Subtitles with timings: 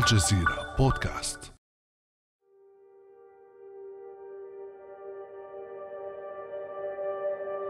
[0.00, 1.52] الجزيرة بودكاست.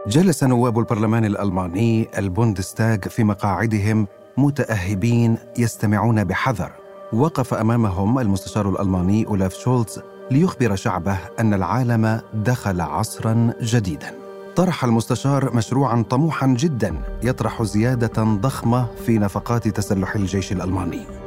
[0.07, 4.07] جلس نواب البرلمان الألماني البوندستاغ في مقاعدهم
[4.37, 6.71] متأهبين يستمعون بحذر.
[7.13, 10.01] وقف أمامهم المستشار الألماني أولاف شولتز
[10.31, 14.15] ليخبر شعبه أن العالم دخل عصرا جديدا.
[14.55, 21.20] طرح المستشار مشروعا طموحا جدا يطرح زيادة ضخمة في نفقات تسلح الجيش الألماني.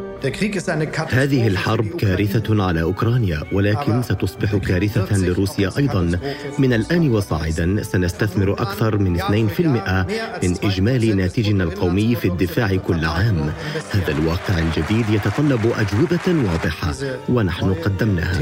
[1.11, 6.19] هذه الحرب كارثة على أوكرانيا ولكن ستصبح كارثة لروسيا أيضا.
[6.59, 10.07] من الآن وصاعدا سنستثمر أكثر من 2%
[10.43, 13.53] من إجمالي ناتجنا القومي في الدفاع كل عام.
[13.91, 16.95] هذا الواقع الجديد يتطلب أجوبة واضحة
[17.29, 18.39] ونحن قدمناها.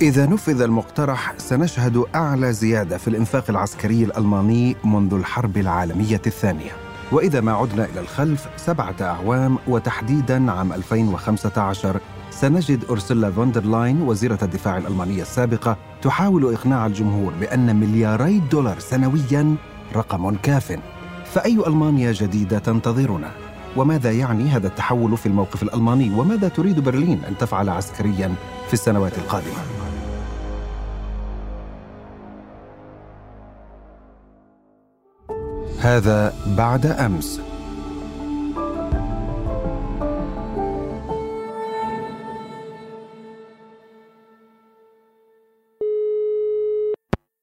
[0.00, 6.87] إذا نفذ المقترح سنشهد أعلى زيادة في الإنفاق العسكري الألماني منذ الحرب العالمية الثانية.
[7.12, 12.00] وإذا ما عدنا إلى الخلف سبعة أعوام وتحديدا عام 2015
[12.30, 18.78] سنجد أورسولا فون دير لاين وزيرة الدفاع الألمانية السابقة تحاول إقناع الجمهور بأن ملياري دولار
[18.78, 19.56] سنويا
[19.96, 20.78] رقم كاف
[21.24, 23.30] فأي ألمانيا جديدة تنتظرنا؟
[23.76, 28.34] وماذا يعني هذا التحول في الموقف الألماني وماذا تريد برلين أن تفعل عسكريا
[28.66, 29.87] في السنوات القادمة؟
[35.80, 37.40] هذا بعد أمس.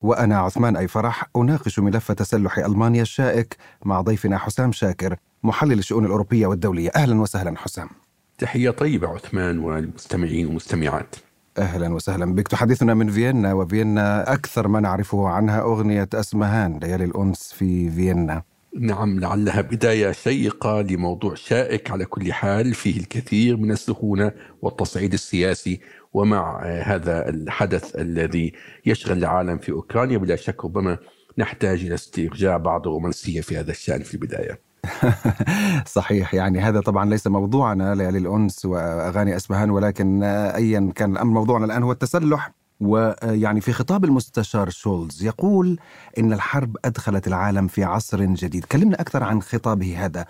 [0.02, 6.06] وأنا عثمان أي فرح أناقش ملف تسلح ألمانيا الشائك مع ضيفنا حسام شاكر محلل الشؤون
[6.06, 6.90] الأوروبية والدولية.
[6.96, 7.90] أهلا وسهلا حسام.
[8.38, 11.16] تحية طيبة عثمان والمستمعين والمستمعات.
[11.58, 12.48] أهلا وسهلا بك.
[12.48, 18.44] تحدثنا من فيينا وفيينا أكثر ما نعرفه عنها أغنية أسمهان ليالي الأنس في فيينا.
[18.80, 24.32] نعم لعلها بداية شيقة لموضوع شائك على كل حال فيه الكثير من السخونة
[24.62, 25.80] والتصعيد السياسي
[26.14, 28.54] ومع هذا الحدث الذي
[28.86, 30.18] يشغل العالم في أوكرانيا.
[30.18, 30.98] بلا شك ربما
[31.38, 34.60] نحتاج إلى استرجاع بعض الرومانسيه في هذا الشأن في البداية.
[35.86, 41.66] صحيح يعني هذا طبعا ليس موضوعنا ليالي الانس وأغاني أسبهان ولكن ايا كان الأمر موضوعنا
[41.66, 45.80] الآن هو التسلح ويعني في خطاب المستشار شولز يقول
[46.18, 50.26] إن الحرب أدخلت العالم في عصر جديد، كلمنا أكثر عن خطابه هذا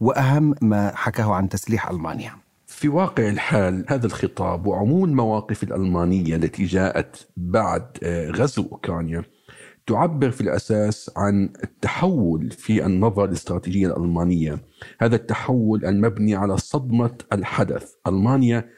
[0.00, 2.32] وأهم ما حكاه عن تسليح ألمانيا.
[2.66, 7.98] في واقع الحال هذا الخطاب وعموم المواقف الألمانية التي جاءت بعد
[8.36, 9.22] غزو أوكرانيا
[9.88, 14.58] تعبر في الأساس عن التحول في النظره الاستراتيجية الألمانية،
[15.00, 18.68] هذا التحول المبني على صدمة الحدث، ألمانيا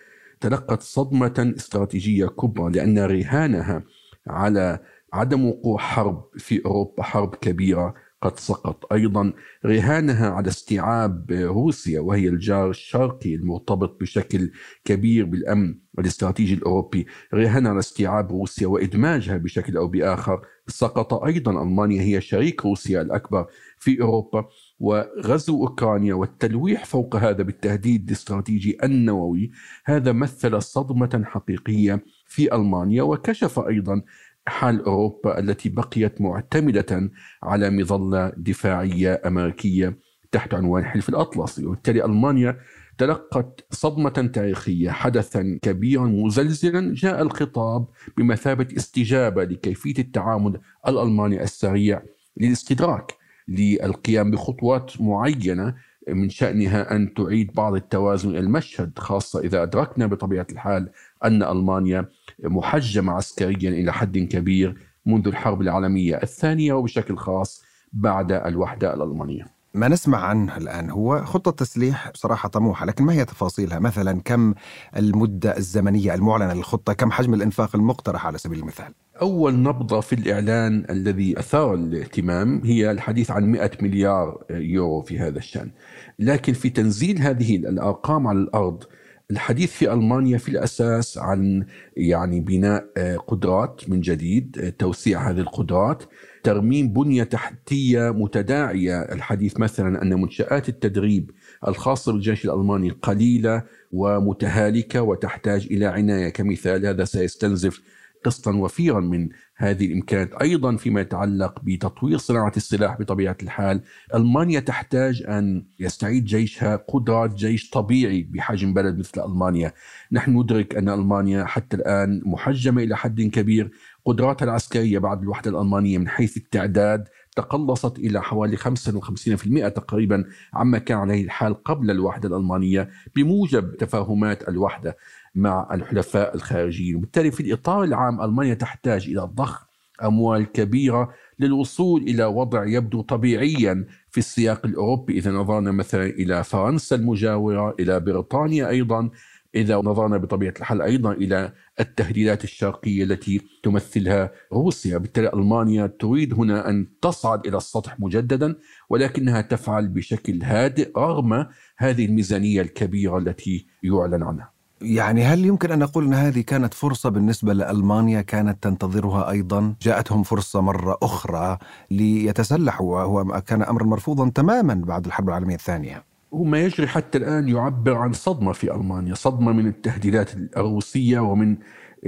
[0.41, 3.83] تلقت صدمة استراتيجية كبرى لأن رهانها
[4.27, 4.79] على
[5.13, 8.93] عدم وقوع حرب في أوروبا حرب كبيرة قد سقط.
[8.93, 9.33] أيضا
[9.67, 14.51] رهانها على استيعاب روسيا وهي الجار الشرقي المرتبط بشكل
[14.85, 17.07] كبير بالأمن الاستراتيجي الأوروبي.
[17.35, 20.41] رهانها على استيعاب روسيا وإدماجها بشكل أو بآخر.
[20.67, 23.47] سقط أيضا ألمانيا هي شريك روسيا الأكبر
[23.79, 24.49] في أوروبا.
[24.79, 29.51] وغزو أوكرانيا والتلويح فوق هذا بالتهديد الاستراتيجي النووي.
[29.85, 34.03] هذا مثل صدمة حقيقية في ألمانيا وكشف أيضا
[34.51, 37.11] حال أوروبا التي بقيت معتمدة
[37.43, 39.99] على مظلة دفاعية أمريكية
[40.33, 41.67] تحت عنوان حلف الأطلسي.
[41.67, 42.57] وبالتالي ألمانيا
[42.99, 52.03] تلقت صدمة تاريخية حدثا كبيرا مزلزلا جاء الخطاب بمثابة استجابة لكيفية التعامل الألماني السريع
[52.37, 53.15] للاستدراك
[53.49, 55.75] للقيام بخطوات معينة
[56.09, 60.91] من شأنها أن تعيد بعض التوازن إلى المشهد خاصة إذا أدركنا بطبيعة الحال
[61.25, 62.09] أن ألمانيا
[62.45, 67.63] محجمة عسكريا إلى حد كبير منذ الحرب العالمية الثانية وبشكل خاص
[67.93, 69.61] بعد الوحدة الألمانية.
[69.75, 74.55] ما نسمع عنه الآن هو خطة تسليح بصراحة طموحة لكن ما هي تفاصيلها؟ مثلا كم
[74.97, 80.87] المدة الزمنية المعلنة للخطة؟ كم حجم الإنفاق المقترح على سبيل المثال؟ أول نبضة في الإعلان
[80.91, 85.71] الذي أثار الاهتمام هي الحديث عن 100 مليار يورو في هذا الشأن.
[86.19, 88.85] لكن في تنزيل هذه الأرقام على الأرض
[89.31, 91.67] الحديث في ألمانيا في الأساس عن
[91.97, 92.85] يعني بناء
[93.29, 96.03] قدرات من جديد، توسيع هذه القدرات،
[96.43, 101.31] ترميم بنية تحتية متداعية، الحديث مثلا أن منشآت التدريب
[101.69, 103.63] الخاصة بالجيش الألماني قليلة
[103.93, 106.29] ومتهالكة وتحتاج إلى عناية.
[106.29, 107.81] كمثال هذا سيستنزف
[108.25, 113.81] قسطا وفيرا من هذه الامكانات أيضا فيما يتعلق بتطوير صناعة السلاح بطبيعة الحال
[114.15, 119.73] ألمانيا تحتاج أن يستعيد جيشها قدرات جيش طبيعي بحجم بلد مثل ألمانيا.
[120.13, 123.71] نحن ندرك أن ألمانيا حتى الآن محجمة إلى حد كبير.
[124.05, 130.25] قدراتها العسكرية بعد الوحدة الألمانية من حيث التعداد تقلصت إلى حوالي 55% تقريبا
[130.55, 134.97] عما كان عليه الحال قبل الوحدة الألمانية بموجب تفاهمات الوحدة.
[135.35, 136.97] مع الحلفاء الخارجيين.
[136.97, 139.71] وبالتالي في الإطار العام ألمانيا تحتاج إلى ضخ
[140.05, 146.97] أموال كبيرة للوصول إلى وضع يبدو طبيعيا في السياق الأوروبي إذا نظرنا مثلا إلى فرنسا
[146.97, 149.11] المجاورة إلى بريطانيا أيضا
[149.55, 154.99] إذا نظرنا بطبيعة الحال أيضا إلى التهديدات الشرقية التي تمثلها روسيا.
[154.99, 158.57] بالتالي ألمانيا تريد هنا أن تصعد إلى السطح مجددا
[158.91, 161.47] ولكنها تفعل بشكل هادئ رغم
[161.77, 164.60] هذه الميزانية الكبيرة التي يعلن عنها.
[164.83, 170.23] يعني هل يمكن أن نقول أن هذه كانت فرصة بالنسبة لألمانيا كانت تنتظرها أيضا؟ جاءتهم
[170.23, 171.59] فرصة مرة أخرى
[171.91, 176.05] ليتسلحوا وهو كان أمرا مرفوضا تماما بعد الحرب العالمية الثانية.
[176.31, 181.57] وما يجري حتى الآن يعبر عن صدمة في ألمانيا صدمة من التهديدات الروسية ومن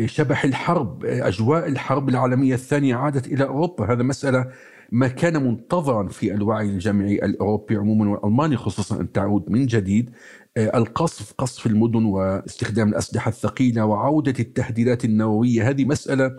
[0.06, 3.92] شبح الحرب أجواء الحرب العالمية الثانية عادت إلى أوروبا.
[3.92, 4.46] هذا مسألة
[4.92, 10.10] ما كان منتظرا في الوعي الجمعي الأوروبي عموما والألماني خصوصا أن تعود من جديد
[10.56, 15.68] القصف قصف المدن واستخدام الأسلحة الثقيلة وعودة التهديدات النووية.
[15.68, 16.30] هذه مسألة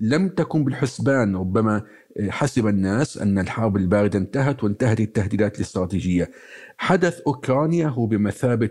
[0.00, 1.82] لم تكن بالحسبان ربما
[2.28, 6.30] حسب الناس أن الحرب الباردة انتهت وانتهت التهديدات الاستراتيجية.
[6.78, 8.70] حدث أوكرانيا هو بمثابة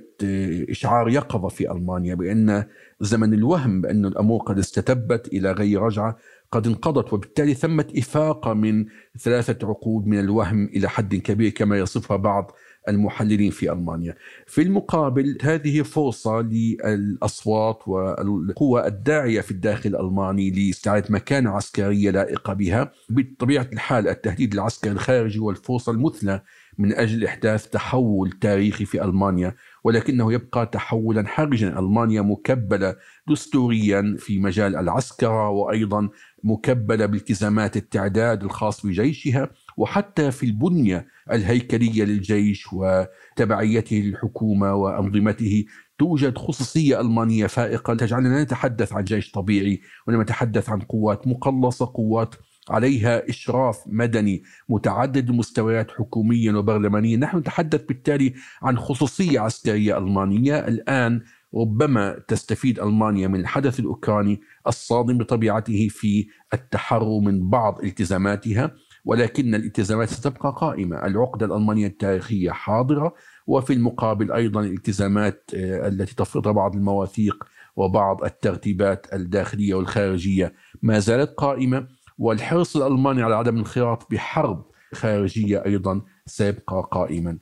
[0.69, 2.63] إشعار يقظة في ألمانيا بأن
[3.01, 6.17] زمن الوهم بأن الأمور قد استتبت إلى غير رجعة.
[6.53, 8.85] قد انقضت وبالتالي ثمة إفاقة من
[9.19, 12.51] ثلاثة عقود من الوهم إلى حد كبير كما يصفها بعض
[12.87, 14.15] المحللين في ألمانيا.
[14.47, 22.91] في المقابل هذه فرصة للأصوات والقوى الداعية في الداخل الألماني لإستعادة مكانة عسكرية لائقة بها.
[23.09, 26.41] بطبيعة الحال التهديد العسكري الخارجي والفرصه المثلى
[26.77, 31.79] من أجل إحداث تحول تاريخي في ألمانيا ولكنه يبقى تحولا حرجا.
[31.79, 32.95] ألمانيا مكبلة
[33.27, 36.09] دستوريا في مجال العسكرة وأيضا
[36.43, 45.65] مكبلة بالتزامات التعداد الخاص بجيشها وحتى في البنية الهيكلية للجيش وتبعيته للحكومة وأنظمته
[45.97, 52.35] توجد خصوصية ألمانية فائقة تجعلنا نتحدث عن جيش طبيعي ونتحدث نتحدث عن قوات مقلصة قوات
[52.69, 60.59] عليها إشراف مدني متعدد المستويات حكوميا وبرلمانيا نحن نتحدث بالتالي عن خصوصية عسكرية ألمانية.
[60.59, 61.21] الآن
[61.55, 68.71] ربما تستفيد ألمانيا من الحدث الأوكراني الصادم بطبيعته في التحرر من بعض التزاماتها
[69.05, 71.05] ولكن الالتزامات ستبقى قائمة.
[71.05, 73.13] العقدة الألمانية التاريخية حاضرة
[73.47, 77.43] وفي المقابل أيضا الالتزامات آه، التي تفرضها بعض المواثيق
[77.75, 81.87] وبعض الترتيبات الداخلية والخارجية ما زالت قائمة.
[82.17, 84.63] والحرص الألماني على عدم الانخراط بحرب
[84.93, 87.37] خارجية أيضا سيبقى قائما.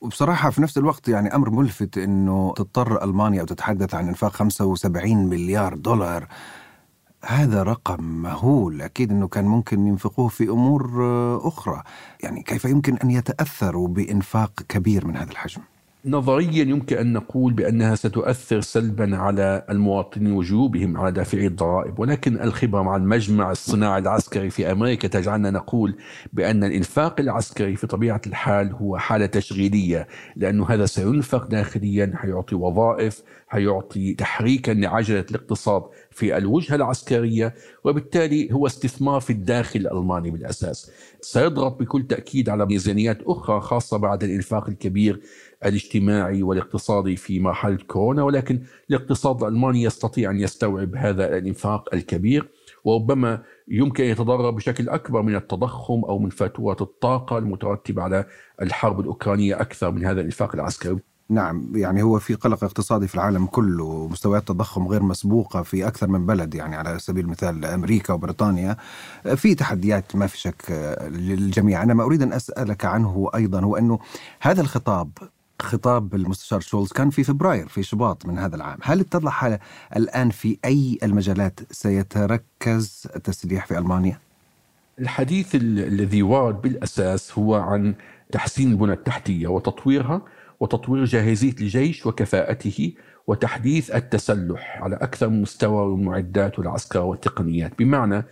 [0.00, 5.26] وبصراحة في نفس الوقت يعني أمر ملفت أنه تضطر ألمانيا أو تتحدث عن إنفاق 75
[5.28, 6.28] مليار دولار.
[7.24, 8.82] هذا رقم مهول.
[8.82, 10.90] أكيد أنه كان ممكن ينفقوه في أمور
[11.48, 11.82] أخرى.
[12.22, 15.62] يعني كيف يمكن أن يتأثروا بإنفاق كبير من هذا الحجم؟
[16.06, 22.82] نظريا يمكن أن نقول بأنها ستؤثر سلبا على المواطنين وجيوبهم على دافعي الضرائب، ولكن الخبرة
[22.82, 25.96] مع المجمع الصناعي العسكري في أمريكا تجعلنا نقول
[26.32, 30.06] بأن الإنفاق العسكري في طبيعة الحال هو حالة تشغيلية،
[30.36, 37.54] لأنه هذا سينفق داخليا حيعطي وظائف، حيعطي تحريكا لعجلة الاقتصاد في الوجهة العسكرية،
[37.84, 40.90] وبالتالي هو استثمار في الداخل الألماني بالأساس.
[41.20, 45.20] سيضغط بكل تأكيد على ميزانيات أخرى خاصة بعد الإنفاق الكبير
[45.64, 52.48] الاجتماعي والاقتصادي في مرحله كورونا ولكن الاقتصاد الألماني يستطيع أن يستوعب هذا الإنفاق الكبير
[52.84, 58.24] وربما يمكن أن يتضرر بشكل أكبر من التضخم أو من فاتورة الطاقة المترتبة على
[58.62, 60.98] الحرب الأوكرانية أكثر من هذا الإنفاق العسكري.
[61.28, 66.08] نعم يعني هو في قلق اقتصادي في العالم كله مستويات تضخم غير مسبوقة في أكثر
[66.08, 68.76] من بلد يعني على سبيل المثال أمريكا وبريطانيا
[69.36, 73.98] في تحديات ما في شك للجميع أنا ما أريد أن أسألك عنه أيضا هو أنه
[74.40, 75.10] هذا الخطاب
[75.62, 79.58] خطاب المستشار شولز كان في فبراير في شباط من هذا العام هل اتضح
[79.96, 84.18] الآن في أي المجالات سيتركز التسليح في ألمانيا؟
[84.98, 87.94] الحديث الذي ورد بالأساس هو عن
[88.32, 90.22] تحسين البنى التحتية وتطويرها
[90.60, 92.92] وتطوير جاهزية الجيش وكفاءته
[93.26, 98.24] وتحديث التسلح على أكثر من مستوى المعدات والعسكر والتقنيات بمعنى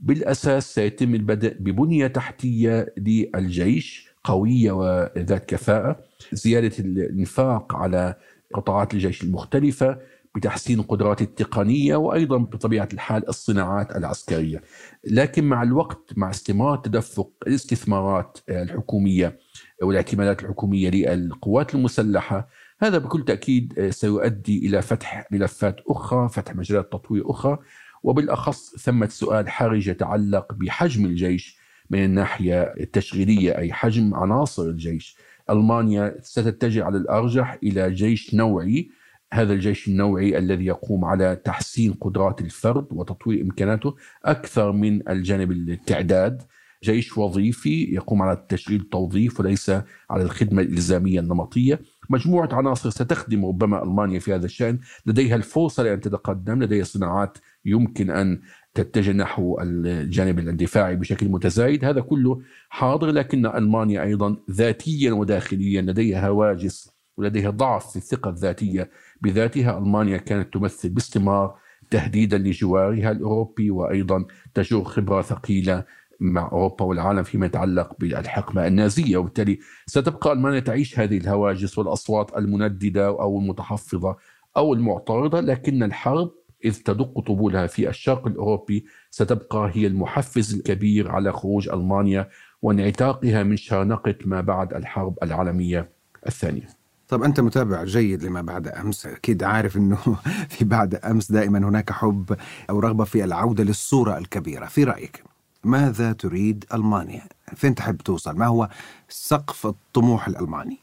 [0.00, 5.96] بالأساس سيتم البدء ببنية تحتية للجيش قوية وذات كفاءة
[6.32, 8.14] زيادة الإنفاق على
[8.54, 9.98] قطاعات الجيش المختلفة
[10.34, 14.62] بتحسين القدرات التقنية وأيضا بطبيعة الحال الصناعات العسكرية.
[15.04, 19.38] لكن مع الوقت مع استمرار تدفق الاستثمارات الحكومية
[19.82, 22.48] والاعتمادات الحكومية للقوات المسلحة
[22.80, 27.58] هذا بكل تأكيد سيؤدي إلى فتح ملفات أخرى فتح مجالات تطوير أخرى
[28.02, 31.59] وبالأخص ثمة سؤال حرج يتعلق بحجم الجيش
[31.90, 35.16] من الناحية التشغيلية أي حجم عناصر الجيش.
[35.50, 38.90] ألمانيا ستتجه على الأرجح إلى جيش نوعي.
[39.32, 46.42] هذا الجيش النوعي الذي يقوم على تحسين قدرات الفرد وتطوير إمكاناته أكثر من الجانب التعداد.
[46.84, 49.70] جيش وظيفي يقوم على التشغيل التوظيف وليس
[50.10, 51.80] على الخدمة الإلزامية النمطية.
[52.10, 54.78] مجموعة عناصر ستخدم ربما ألمانيا في هذا الشأن.
[55.06, 56.62] لديها الفرصة لأن تتقدم.
[56.62, 58.40] لديها صناعات يمكن أن
[58.74, 61.84] تتجه نحو الجانب الدفاعي بشكل متزايد.
[61.84, 68.90] هذا كله حاضر لكن ألمانيا أيضا ذاتيا وداخليا لديها هواجس ولديها ضعف في الثقة الذاتية.
[69.22, 71.54] بذاتها ألمانيا كانت تمثل باستمرار
[71.90, 74.24] تهديدا لجوارها الأوروبي وأيضا
[74.54, 75.84] تجر خبرة ثقيلة
[76.20, 79.16] مع أوروبا والعالم فيما يتعلق بالحقبة النازية.
[79.16, 84.16] وبالتالي ستبقى ألمانيا تعيش هذه الهواجس والأصوات المنددة أو المتحفظة
[84.56, 86.30] أو المعترضة لكن الحرب
[86.64, 92.28] إذ تدق طبولها في الشرق الأوروبي ستبقى هي المحفز الكبير على خروج ألمانيا
[92.62, 95.90] وانعتاقها من شانقة ما بعد الحرب العالمية
[96.26, 96.68] الثانية
[97.08, 99.96] طب أنت متابع جيد لما بعد أمس أكيد عارف أنه
[100.48, 102.36] في بعد أمس دائما هناك حب
[102.70, 105.24] أو رغبة في العودة للصورة الكبيرة في رأيك
[105.64, 107.22] ماذا تريد ألمانيا؟
[107.54, 108.68] فين تحب توصل؟ ما هو
[109.08, 110.78] سقف الطموح الألماني؟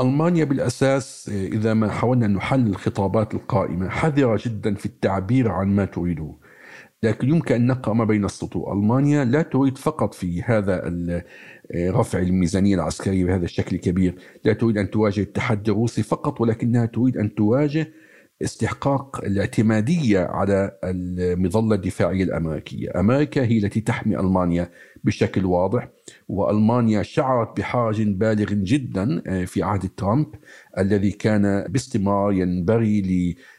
[0.00, 5.84] ألمانيا بالأساس إذا ما حاولنا أن نحلل الخطابات القائمة حذرة جدا في التعبير عن ما
[5.84, 6.34] تريده.
[7.02, 10.82] لكن يمكن أن نقرأ ما بين السطور ألمانيا لا تريد فقط في هذا
[11.74, 14.14] رفع الميزانية العسكرية بهذا الشكل الكبير.
[14.44, 17.92] لا تريد أن تواجه التحدي الروسي فقط ولكنها تريد أن تواجه
[18.42, 23.00] استحقاق الاعتمادية على المظلة الدفاعية الأمريكية.
[23.00, 24.70] أمريكا هي التي تحمي ألمانيا
[25.04, 25.88] بشكل واضح
[26.28, 30.26] وألمانيا شعرت بحرج بالغ جدا آه، في عهد ترامب
[30.78, 33.02] الذي كان باستمرار ينبغي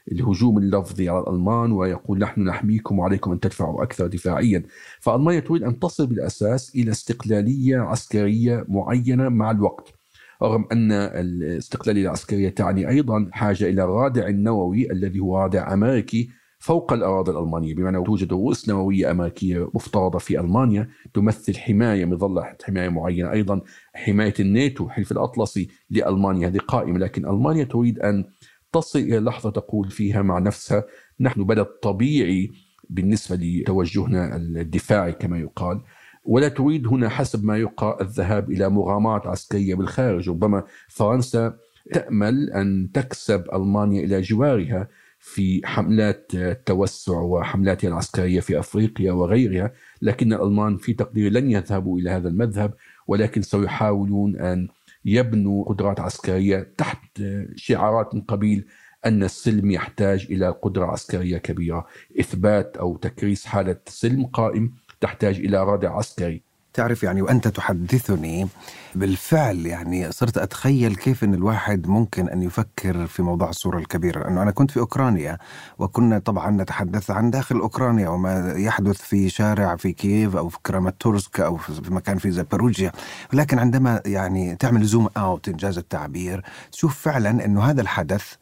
[0.07, 4.63] للهجوم اللفظي على الألمان ويقول نحن نحميكم وعليكم أن تدفعوا أكثر دفاعيا.
[4.99, 10.00] فألمانيا تريد أن تصل بالأساس إلى استقلالية عسكرية معينة مع الوقت.
[10.43, 16.29] رغم أن الاستقلالية العسكرية تعني أيضا حاجة إلى الرادع النووي الذي هو رادع أمريكي
[16.59, 17.75] فوق الأراضي الألمانية.
[17.75, 23.31] بمعنى توجد رؤوس نووية أمريكية مفترضة في ألمانيا تمثل حماية مظلة حماية معينة.
[23.31, 23.61] أيضا
[23.93, 28.25] حماية الناتو حلف الأطلسي لألمانيا هذه قائمة لكن ألمانيا تريد أن
[28.73, 30.83] تصل إلى لحظة تقول فيها مع نفسها
[31.19, 32.51] نحن بلد طبيعي
[32.89, 35.81] بالنسبة لتوجهنا الدفاعي كما يقال.
[36.23, 40.29] ولا تريد هنا حسب ما يقال الذهاب إلى مغامرات عسكرية بالخارج.
[40.29, 41.53] ربما فرنسا
[41.93, 44.87] تأمل أن تكسب ألمانيا إلى جوارها
[45.19, 52.09] في حملات التوسع وحملاتها العسكرية في أفريقيا وغيرها لكن الألمان في تقديري لن يذهبوا إلى
[52.09, 52.73] هذا المذهب
[53.07, 54.67] ولكن سيحاولون أن
[55.05, 57.23] يبنوا قدرات عسكرية تحت
[57.55, 58.65] شعارات من قبيل
[59.05, 61.87] أن السلم يحتاج إلى قدرة عسكرية كبيرة،
[62.19, 66.41] إثبات أو تكريس حالة سلم قائم تحتاج إلى رادع عسكري.
[66.73, 68.47] تعرف يعني وأنت تحدثني
[68.95, 74.19] بالفعل يعني صرت أتخيل كيف أن الواحد ممكن أن يفكر في موضوع الصورة الكبيرة.
[74.19, 75.37] لأنه أنا كنت في أوكرانيا
[75.79, 81.39] وكنا طبعا نتحدث عن داخل أوكرانيا وما يحدث في شارع في كييف أو في كراماتورسك
[81.39, 82.91] أو في مكان في زاباروجيا
[83.33, 88.33] ولكن عندما يعني تعمل زوم أوت إنجاز التعبير تشوف فعلا أنه هذا الحدث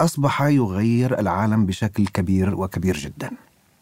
[0.00, 3.30] أصبح يغير العالم بشكل كبير وكبير جدا.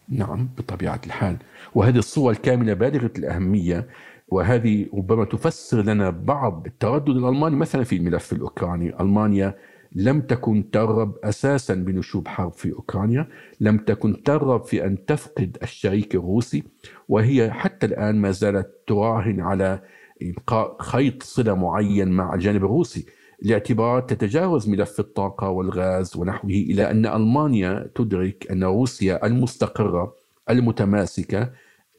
[0.09, 1.37] نعم بطبيعة الحال.
[1.75, 3.87] وهذه الصور الكاملة بالغة الأهمية
[4.27, 8.99] وهذه ربما تفسر لنا بعض التردد الألماني مثلا في الملف الأوكراني.
[8.99, 9.55] ألمانيا
[9.91, 13.27] لم تكن ترغب أساسا بنشوب حرب في أوكرانيا،
[13.59, 16.63] لم تكن ترغب في أن تفقد الشريك الروسي
[17.09, 19.81] وهي حتى الآن ما زالت تراهن على
[20.21, 23.05] ابقاء خيط صلة معين مع الجانب الروسي،
[23.41, 30.15] لاعتبارات تتجاوز ملف الطاقة والغاز ونحوه إلى أن ألمانيا تدرك أن روسيا المستقرة
[30.49, 31.51] المتماسكة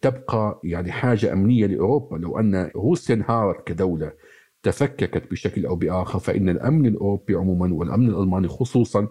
[0.03, 2.17] تبقى يعني حاجة أمنية لأوروبا.
[2.17, 4.13] لو أن روسيا انهارت كدولة
[4.63, 9.09] تفككت بشكل أو بآخر فإن الأمن الأوروبي عموما والأمن الألماني خصوصا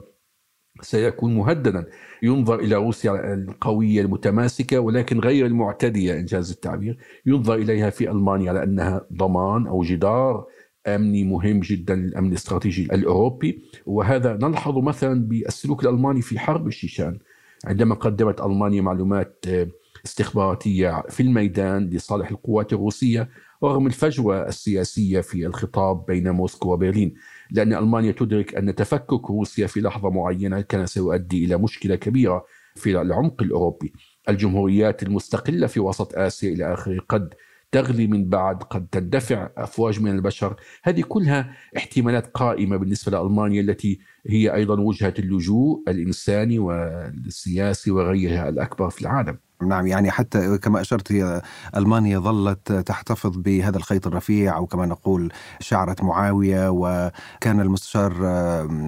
[0.82, 1.86] سيكون مهددا.
[2.24, 6.98] ينظر إلى روسيا القوية المتماسكة ولكن غير المعتدية إنجاز التعبير.
[7.26, 10.46] ينظر إليها في ألمانيا على أنها ضمان أو جدار
[10.88, 13.64] امني مهم جدا للأمن الاستراتيجي الأوروبي.
[13.86, 17.20] وهذا نلحظ مثلا بالسلوك الألماني في حرب الشيشان.
[17.66, 19.68] عندما قدمت ألمانيا معلومات آه،
[20.06, 23.30] استخباراتية في الميدان لصالح القوات الروسية
[23.64, 27.14] رغم الفجوة السياسية في الخطاب بين موسكو وبرلين
[27.52, 33.02] لأن ألمانيا تدرك أن تفكك روسيا في لحظة معينة كان سيؤدي إلى مشكلة كبيرة في
[33.02, 33.94] العمق الأوروبي.
[34.30, 37.34] الجمهوريات المستقلة في وسط آسيا إلى آخره قد
[37.76, 40.56] تغلي من بعد قد تندفع أفواج من البشر.
[40.84, 48.90] هذه كلها احتمالات قائمة بالنسبة لألمانيا التي هي أيضا وجهة اللجوء الإنساني والسياسي وغيرها الأكبر
[48.90, 49.38] في العالم.
[49.62, 51.42] نعم يعني حتى كما أشرت هي
[51.76, 58.14] ألمانيا ظلت تحتفظ بهذا الخيط الرفيع أو كما نقول شعرة معاوية وكان المستشار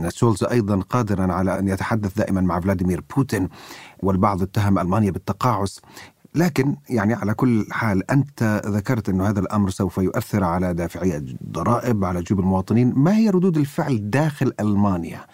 [0.09, 3.49] شولز أيضا قادرا على أن يتحدث دائما مع فلاديمير بوتين
[4.03, 5.81] والبعض اتهم ألمانيا بالتقاعس
[6.35, 12.05] لكن يعني على كل حال أنت ذكرت أن هذا الأمر سوف يؤثر على دافعي الضرائب
[12.05, 15.25] على جيوب المواطنين ما هي ردود الفعل داخل ألمانيا؟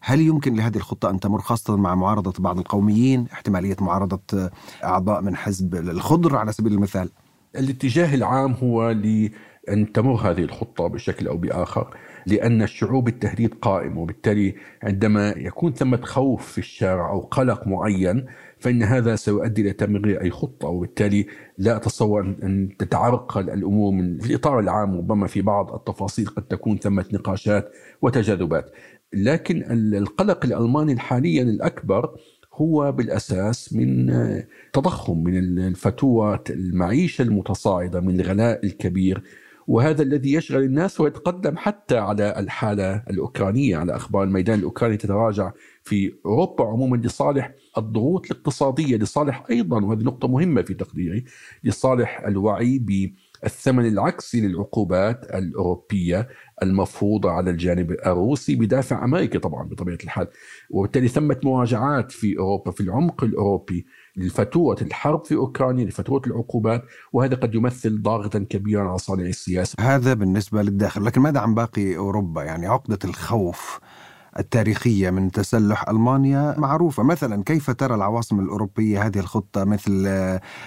[0.00, 4.50] هل يمكن لهذه الخطة أن تمر خاصة مع معارضة بعض القوميين احتمالية معارضة
[4.84, 7.10] أعضاء من حزب الخضر على سبيل المثال
[7.56, 14.54] الاتجاه العام هو لأن تمر هذه الخطة بشكل أو بآخر لأن الشعوب التهديد قائم وبالتالي
[14.82, 18.26] عندما يكون ثمة خوف في الشارع أو قلق معين
[18.58, 21.26] فإن هذا سيؤدي إلى تمرير أي خطة وبالتالي
[21.58, 26.78] لا أتصور أن تتعرقل الأمور من في الإطار العام ربما في بعض التفاصيل قد تكون
[26.78, 27.72] ثمة نقاشات
[28.02, 28.72] وتجاذبات.
[29.12, 32.16] لكن القلق الألماني حاليا الأكبر
[32.54, 34.12] هو بالأساس من
[34.72, 39.22] تضخم من الفتوى المعيشة المتصاعدة من الغلاء الكبير.
[39.66, 45.52] وهذا الذي يشغل الناس ويتقدم حتى على الحالة الأوكرانية على أخبار الميدان الأوكراني تتراجع
[45.86, 51.24] في أوروبا عموما لصالح الضغوط الاقتصادية لصالح أيضا وهذه نقطة مهمة في تقديري
[51.64, 56.28] لصالح الوعي بالثمن العكسي للعقوبات الأوروبية
[56.62, 60.28] المفروضة على الجانب الروسي بدافع أمريكا طبعا بطبيعة الحال.
[60.70, 67.36] وبالتالي ثمه مواجعات في أوروبا في العمق الأوروبي لفتوة الحرب في أوكرانيا لفتوة العقوبات وهذا
[67.36, 69.76] قد يمثل ضاغطا كبيرا على صانع السياسة.
[69.80, 73.80] هذا بالنسبة للداخل لكن ماذا عن باقي أوروبا؟ يعني عقدة الخوف
[74.38, 77.02] التاريخية من تسلح ألمانيا معروفة.
[77.02, 80.08] مثلا كيف ترى العواصم الأوروبية هذه الخطة؟ مثل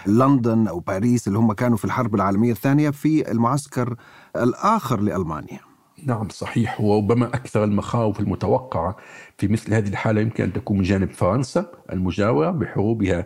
[0.07, 3.95] لندن أو باريس اللي هم كانوا في الحرب العالمية الثانية في المعسكر
[4.35, 5.59] الآخر لألمانيا.
[6.05, 6.81] نعم صحيح.
[6.81, 8.95] وربما أكثر المخاوف المتوقعة
[9.37, 13.25] في مثل هذه الحالة يمكن أن تكون من جانب فرنسا المجاورة بحروبها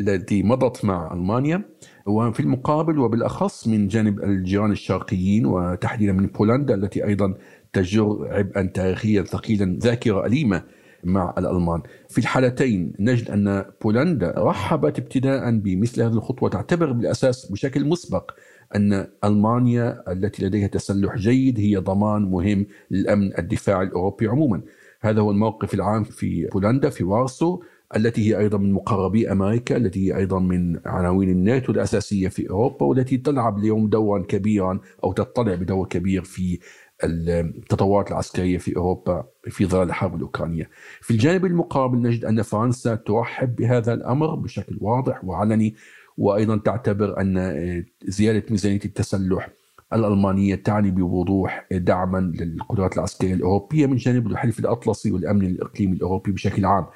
[0.00, 1.62] التي مضت مع ألمانيا.
[2.06, 7.34] وفي المقابل وبالأخص من جانب الجيران الشرقيين وتحديدا من بولندا التي أيضا
[7.74, 10.62] تجر عبئا تاريخيا ثقيلا ذاكرة أليمة
[11.04, 11.82] مع الألمان.
[12.08, 18.30] في الحالتين نجد أن بولندا رحبت ابتداء بمثل هذه الخطوة تعتبر بالأساس بشكل مسبق
[18.76, 24.62] أن ألمانيا التي لديها تسلح جيد هي ضمان مهم للأمن الدفاعي الأوروبي عموما.
[25.00, 27.62] هذا هو الموقف العام في بولندا في وارسو
[27.96, 32.86] التي هي أيضا من مقربي أمريكا التي هي أيضا من عناوين الناتو الأساسية في أوروبا
[32.86, 36.58] والتي تلعب اليوم دورا كبيرا أو تطلع بدور كبير في
[37.04, 40.70] التطورات العسكرية في أوروبا في ظل الحرب الأوكرانية.
[41.00, 45.74] في الجانب المقابل نجد أن فرنسا ترحب بهذا الأمر بشكل واضح وعلني
[46.18, 49.48] وأيضا تعتبر أن زيادة ميزانية التسلح
[49.92, 56.64] الألمانية تعني بوضوح دعما للقدرات العسكرية الأوروبية من جانب الحلف الأطلسي والأمن الإقليمي الأوروبي بشكل
[56.64, 56.86] عام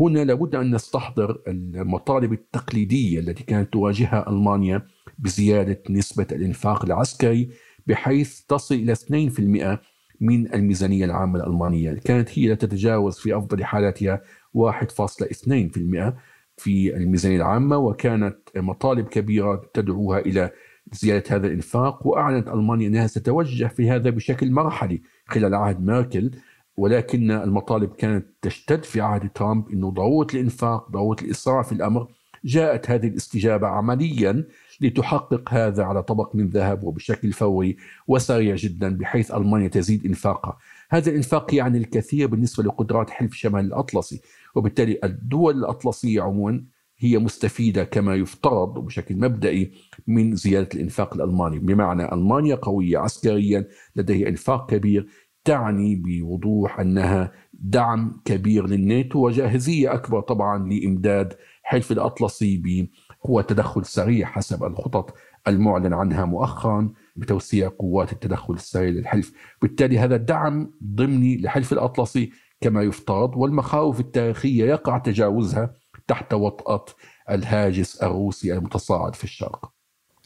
[0.00, 4.86] هنا لابد أن نستحضر المطالب التقليدية التي كانت تواجهها ألمانيا
[5.18, 7.48] بزيادة نسبة الإنفاق العسكري
[7.86, 9.78] بحيث تصل إلى 2%
[10.20, 11.92] من الميزانية العامة الألمانية.
[11.94, 14.20] كانت هي لا تتجاوز في أفضل حالاتها
[14.54, 16.12] 1.2%
[16.56, 20.50] في الميزانية العامة وكانت مطالب كبيرة تدعوها إلى
[20.92, 26.30] زيادة هذا الإنفاق وأعلنت ألمانيا أنها ستتوجه في هذا بشكل مرحلي خلال عهد ميركل.
[26.76, 32.08] ولكن المطالب كانت تشتد في عهد ترامب أنه ضرورة الإنفاق ضرورة الإسراع في الأمر.
[32.44, 34.44] جاءت هذه الاستجابة عمليا
[34.80, 37.76] لتحقق هذا على طبق من ذهب وبشكل فوري
[38.08, 40.58] وسريع جدا بحيث ألمانيا تزيد إنفاقها.
[40.90, 44.20] هذا الإنفاق يعني الكثير بالنسبة لقدرات حلف شمال الأطلسي
[44.54, 46.64] وبالتالي الدول الأطلسية عموما
[46.98, 49.72] هي مستفيدة كما يفترض بشكل مبدئي
[50.06, 51.58] من زيادة الإنفاق الألماني.
[51.58, 55.08] بمعنى ألمانيا قوية عسكريا لديها إنفاق كبير
[55.44, 61.34] تعني بوضوح أنها دعم كبير للناتو وجاهزية أكبر طبعا لإمداد
[61.74, 65.14] حلف الأطلسي بقوة تدخل سريع حسب الخطط
[65.48, 69.32] المعلن عنها مؤخرا بتوسيع قوات التدخل السريع للحلف.
[69.62, 75.74] بالتالي هذا دعم ضمني لحلف الأطلسي كما يفترض والمخاوف التاريخية يقع تجاوزها
[76.06, 76.84] تحت وطأة
[77.30, 79.73] الهاجس الروسي المتصاعد في الشرق.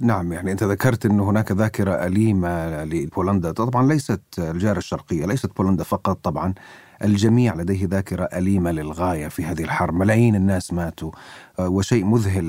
[0.01, 5.85] نعم يعني أنت ذكرت أن هناك ذاكرة أليمة لبولندا طبعا ليست الجارة الشرقية ليست بولندا
[5.85, 6.55] فقط طبعا
[7.05, 9.95] الجميع لديه ذاكرة أليمة للغاية في هذه الحرب.
[9.95, 11.11] ملايين الناس ماتوا
[11.59, 12.45] وشيء مذهل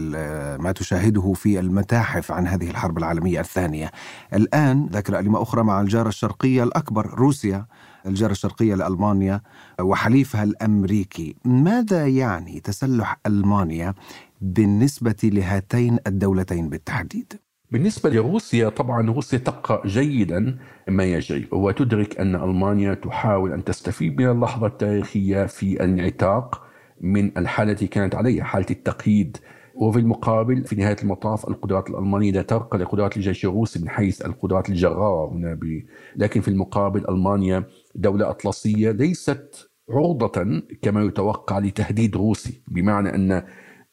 [0.60, 3.92] ما تشاهده في المتاحف عن هذه الحرب العالمية الثانية.
[4.34, 7.66] الآن ذاكرة أليمة أخرى مع الجارة الشرقية الأكبر روسيا.
[8.06, 9.42] الجارة الشرقية لألمانيا
[9.82, 13.94] وحليفها الأمريكي ماذا يعني تسلح ألمانيا
[14.42, 17.34] بالنسبة لهاتين الدولتين بالتحديد؟
[17.72, 20.58] بالنسبة لروسيا طبعا روسيا تقرأ جيدا
[20.88, 26.64] ما يجري وتدرك أن ألمانيا تحاول أن تستفيد من اللحظة التاريخية في الانعتاق
[27.02, 29.38] من الحالة التي كانت عليها حالة التقييد
[29.80, 34.70] وفي المقابل في نهاية المطاف القدرات الألمانية لا ترقى لقدرات الجيش الروسي من حيث القدرات
[34.70, 35.84] الجراره هنا ب...
[36.16, 37.64] لكن في المقابل ألمانيا
[37.96, 43.44] دولة أطلسية ليست عرضه كما يتوقع لتهديد روسي بمعنى أن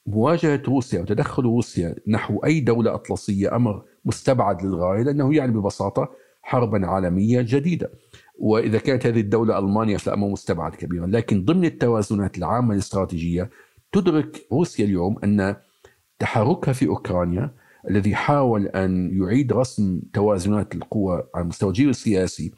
[0.07, 6.09] مواجهة روسيا وتدخل روسيا نحو أي دولة أطلسية أمر مستبعد للغاية لأنه يعني ببساطة
[6.43, 7.91] حربا عالمية جديدة.
[8.39, 13.51] وإذا كانت هذه الدولة ألمانيا فالأمر مستبعد كبيرا، لكن ضمن التوازنات العامة الاستراتيجية
[13.93, 15.57] تدرك روسيا اليوم أن
[16.19, 17.55] تحركها في أوكرانيا
[17.91, 22.53] الذي حاول أن يعيد رسم توازنات القوى على المستوى الجيوسياسي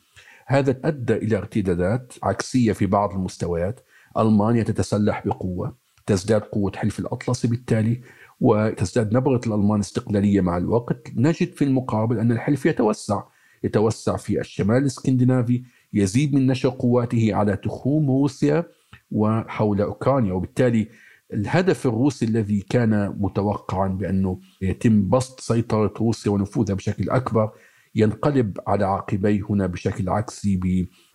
[0.46, 3.80] هذا أدى إلى ارتدادات عكسية في بعض المستويات.
[4.18, 8.00] ألمانيا تتسلح بقوة تزداد قوة حلف الاطلسي بالتالي
[8.40, 11.08] وتزداد نبرة الألمان استقلالية مع الوقت.
[11.16, 13.22] نجد في المقابل أن الحلف يتوسع
[13.64, 18.64] يتوسع في الشمال الإسكندنافي يزيد من نشر قواته على تخوم روسيا
[19.10, 20.88] وحول أوكرانيا وبالتالي
[21.32, 27.50] الهدف الروسي الذي كان متوقعا بأنه يتم بسط سيطرة روسيا ونفوذها بشكل أكبر
[27.94, 30.60] ينقلب على عقبيه هنا بشكل عكسي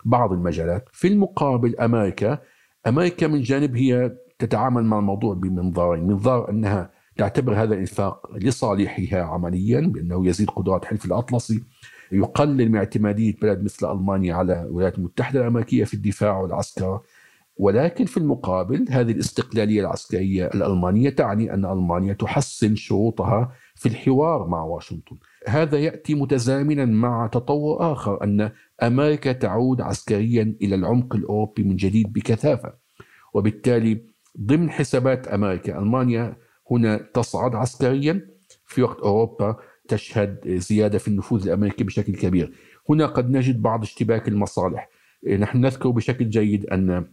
[0.04, 0.88] ببعض المجالات.
[0.92, 2.38] في المقابل أمريكا
[2.86, 9.80] أمريكا من جانب هي تتعامل مع الموضوع بمنظارين منظار أنها تعتبر هذا الإنفاق لصالحها عمليا
[9.80, 11.62] بأنه يزيد قدرات حلف الأطلسي
[12.12, 17.00] يقلل من اعتمادية بلد مثل ألمانيا على الولايات المتحدة الأمريكية في الدفاع والعسكر.
[17.56, 24.62] ولكن في المقابل هذه الاستقلالية العسكرية الألمانية تعني أن ألمانيا تحسن شروطها في الحوار مع
[24.62, 25.16] واشنطن.
[25.46, 28.50] هذا يأتي متزامنا مع تطور آخر أن
[28.82, 32.74] أمريكا تعود عسكريا إلى العمق الأوروبي من جديد بكثافة.
[33.34, 34.04] وبالتالي
[34.40, 36.36] ضمن حسابات أمريكا ألمانيا
[36.70, 38.28] هنا تصعد عسكريا
[38.66, 39.56] في وقت أوروبا
[39.88, 42.52] تشهد زيادة في النفوذ الأمريكي بشكل كبير.
[42.90, 44.88] هنا قد نجد بعض اشتباك المصالح.
[45.38, 47.06] نحن نذكر بشكل جيد أن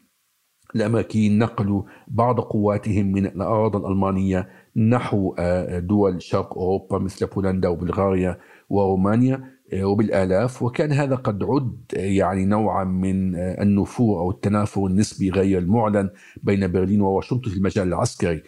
[0.76, 8.38] الامريكيين نقلوا بعض قواتهم من الأراضي الألمانية نحو آه، دول شرق أوروبا مثل بولندا وبلغاريا
[8.70, 10.64] ورومانيا آه، وبالآلاف.
[10.64, 16.10] وكان هذا قد عد آه، يعني نوعا من النفور أو التنافر النسبي غير المعلن
[16.44, 18.44] بين برلين وواشنطن في المجال العسكري.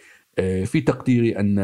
[0.65, 1.55] في تقديري أن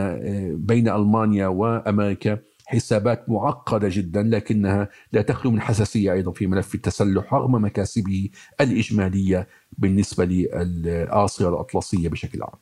[0.56, 7.34] بين ألمانيا وأمريكا حسابات معقدة جدا لكنها لا تخلو من حساسية أيضا في ملف التسلح
[7.34, 8.30] رغم مكاسبه
[8.62, 12.60] الإجمالية بالنسبة للآصية الأطلسية بشكل عام.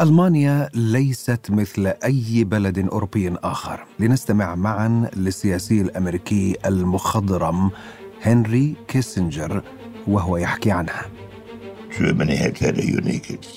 [0.00, 3.84] ألمانيا ليست مثل أي بلد أوروبي آخر.
[4.00, 7.70] لنستمع معا للسياسي الأمريكي المخضرم
[8.22, 9.62] هنري كيسنجر
[10.08, 11.06] وهو يحكي عنها.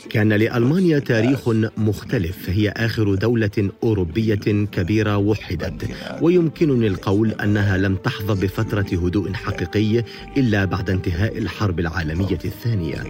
[0.09, 5.89] كان لألمانيا تاريخ مختلف هي آخر دولة أوروبية كبيرة وحدت.
[6.21, 10.03] ويمكنني القول أنها لم تحظى بفترة هدوء حقيقي
[10.37, 13.03] إلا بعد انتهاء الحرب العالمية الثانية.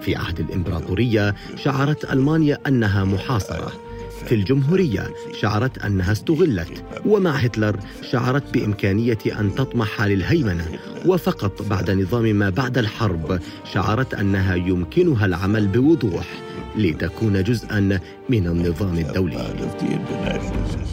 [0.00, 3.85] في عهد الإمبراطورية شعرت ألمانيا أنها محاصرة.
[4.26, 5.10] في الجمهورية.
[5.40, 7.76] شعرت أنها استغلت ومع هتلر
[8.10, 10.66] شعرت بإمكانية أن تطمح للهيمنة.
[11.06, 13.40] وفقط بعد نظام ما بعد الحرب
[13.72, 16.26] شعرت أنها يمكنها العمل بوضوح
[16.76, 20.85] لتكون جزءا من النظام الدولي.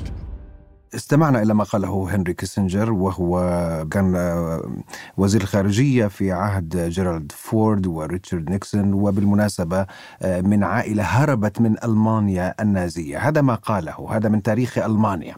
[0.95, 3.37] استمعنا إلى ما قاله هنري كيسنجر وهو
[3.91, 4.15] كان
[5.17, 9.85] وزير الخارجية في عهد جيرالد فورد وريتشارد نيكسون وبالمناسبة
[10.23, 13.17] من عائلة هربت من ألمانيا النازية.
[13.17, 15.35] هذا ما قاله هذا من تاريخ ألمانيا.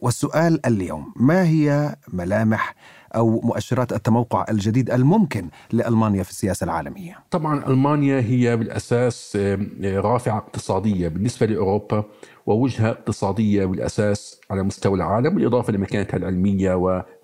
[0.00, 2.74] والسؤال اليوم ما هي ملامح
[3.14, 9.38] أو مؤشرات التموقع الجديد الممكن لألمانيا في السياسة العالمية؟ طبعا ألمانيا هي بالأساس
[9.84, 12.04] رافعة اقتصادية بالنسبة لأوروبا.
[12.46, 16.74] ووجهة اقتصادية بالأساس على مستوى العالم بالإضافة لمكانتها العلمية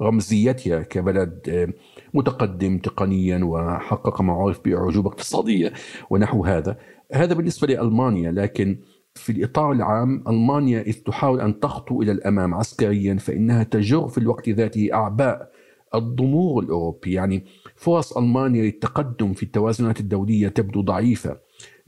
[0.00, 1.72] ورمزيتها كبلد
[2.14, 5.72] متقدم تقنيا وحقق معارف بأعجوبة اقتصادية
[6.10, 6.76] ونحو هذا.
[7.12, 8.78] هذا بالنسبة لألمانيا لكن
[9.14, 14.48] في الإطار العام ألمانيا إذ تحاول أن تخطو إلى الأمام عسكريا فإنها تجر في الوقت
[14.48, 15.50] ذاته أعباء
[15.94, 17.44] الضمور الأوروبي يعني
[17.76, 21.36] فرص ألمانيا للتقدم في التوازنات الدولية تبدو ضعيفة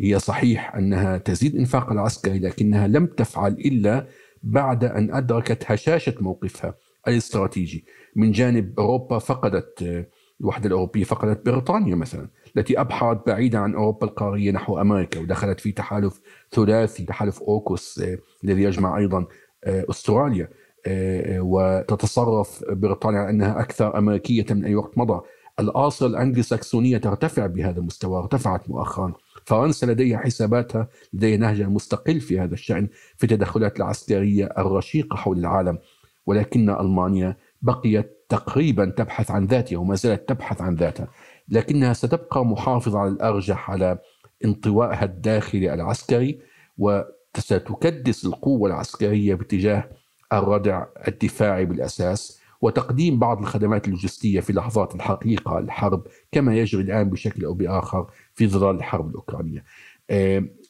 [0.01, 4.07] هي صحيح أنها تزيد إنفاق العسكري لكنها لم تفعل إلا
[4.43, 6.75] بعد أن أدركت هشاشة موقفها
[7.09, 7.85] الاستراتيجي.
[8.17, 10.07] من جانب أوروبا فقدت
[10.41, 15.73] الوحدة الأوروبية فقدت بريطانيا مثلا التي أبحرت بعيدا عن أوروبا القارية نحو أمريكا ودخلت في
[15.73, 16.21] تحالف
[16.53, 19.27] ثلاثي تحالف أوكوس آه، الذي يجمع أيضا
[19.65, 20.49] آه، أستراليا
[20.87, 25.21] آه، وتتصرف بريطانيا على أنها أكثر أمريكية من أي وقت مضى.
[25.61, 29.13] الآصل الأنجلو ساكسونية ترتفع بهذا المستوى ارتفعت مؤخرا.
[29.51, 35.79] فرنسا لديها حساباتها لديها نهجها مستقل في هذا الشأن في التدخلات العسكرية الرشيقة حول العالم.
[36.27, 41.09] ولكن ألمانيا بقيت تقريبا تبحث عن ذاتها وما زالت تبحث عن ذاتها.
[41.49, 43.99] لكنها ستبقى محافظة على الأرجح على
[44.45, 46.41] انطوائها الداخلي العسكري
[46.79, 47.01] و
[47.39, 49.91] ستكدس القوة العسكرية باتجاه
[50.33, 57.45] الردع الدفاعي بالأساس وتقديم بعض الخدمات اللوجستية في لحظات الحقيقة الحرب كما يجري الآن بشكل
[57.45, 58.11] أو بآخر
[58.41, 59.65] في ظلال الحرب الأوكرانية.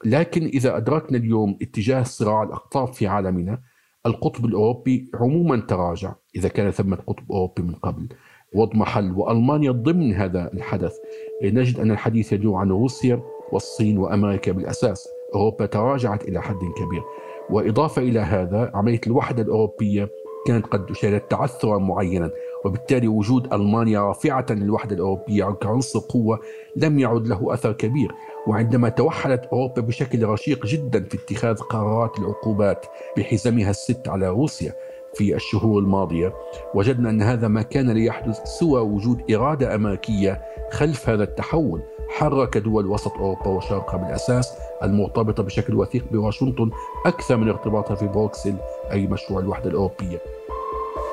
[0.04, 3.60] لكن إذا أدركنا اليوم اتجاه صراع الأقطاب في عالمنا
[4.06, 8.08] القطب الأوروبي عموما تراجع إذا كان ثمة قطب أوروبي من قبل.
[8.54, 10.96] واضمحل وألمانيا ضمن هذا الحدث.
[11.42, 14.52] نجد أن الحديث يدور عن روسيا والصين وأمريكا.
[14.52, 17.02] بالأساس أوروبا تراجعت إلى حد كبير.
[17.50, 20.08] وإضافة إلى هذا عملية الوحدة الأوروبية
[20.46, 22.30] كانت قد شهدت تعثرا معينا.
[22.64, 26.40] وبالتالي وجود ألمانيا رافعة للوحدة الأوروبية كعنصر قوة
[26.76, 28.12] لم يعد له أثر كبير
[28.46, 34.72] وعندما توحدت أوروبا بشكل رشيق جدا في اتخاذ قرارات العقوبات بحزمها الست على روسيا
[35.14, 36.32] في الشهور الماضية
[36.74, 40.42] وجدنا أن هذا ما كان ليحدث سوى وجود إرادة أمريكية
[40.72, 46.70] خلف هذا التحول حرك دول وسط أوروبا وشرقها بالأساس المرتبطة بشكل وثيق بواشنطن
[47.06, 48.54] أكثر من ارتباطها في بروكسل
[48.92, 50.20] أي مشروع الوحدة الأوروبية.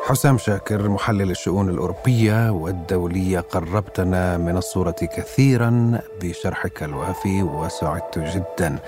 [0.08, 8.80] حسام شاكر محلل الشؤون الأوروبية والدولية قربتنا من الصورة كثيرا بشرحك الوافي وسعدت جدا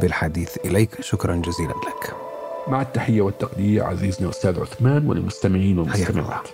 [0.00, 1.00] بالحديث إليك.
[1.00, 2.14] شكرا جزيلا لك.
[2.68, 6.48] مع التحية والتقدير عزيزنا أستاذ عثمان وللمستمعين والمستمعات.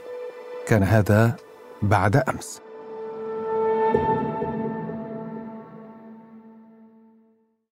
[0.67, 1.37] كان هذا
[1.83, 2.64] بعد أمس.